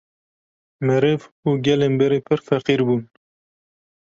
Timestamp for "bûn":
2.87-3.01